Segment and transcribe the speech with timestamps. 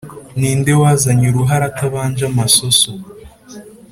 [0.39, 2.89] ni nde wazanye uruhara atabanje amasoso?